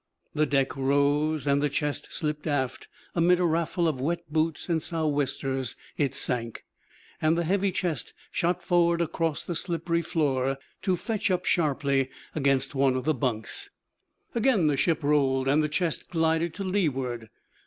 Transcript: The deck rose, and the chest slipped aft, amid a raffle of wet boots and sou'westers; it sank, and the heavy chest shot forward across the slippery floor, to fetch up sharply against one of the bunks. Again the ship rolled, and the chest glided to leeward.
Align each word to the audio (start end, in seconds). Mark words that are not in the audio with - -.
The 0.33 0.47
deck 0.47 0.75
rose, 0.75 1.45
and 1.45 1.61
the 1.61 1.69
chest 1.69 2.11
slipped 2.11 2.47
aft, 2.47 2.87
amid 3.13 3.39
a 3.39 3.45
raffle 3.45 3.87
of 3.87 4.01
wet 4.01 4.23
boots 4.33 4.67
and 4.67 4.81
sou'westers; 4.81 5.75
it 5.95 6.15
sank, 6.15 6.65
and 7.21 7.37
the 7.37 7.43
heavy 7.43 7.71
chest 7.71 8.15
shot 8.31 8.63
forward 8.63 8.99
across 8.99 9.43
the 9.43 9.55
slippery 9.55 10.01
floor, 10.01 10.57
to 10.81 10.95
fetch 10.97 11.29
up 11.29 11.45
sharply 11.45 12.09
against 12.33 12.73
one 12.73 12.95
of 12.95 13.05
the 13.05 13.13
bunks. 13.13 13.69
Again 14.33 14.65
the 14.65 14.75
ship 14.75 15.03
rolled, 15.03 15.47
and 15.47 15.63
the 15.63 15.69
chest 15.69 16.09
glided 16.09 16.55
to 16.55 16.63
leeward. 16.63 17.29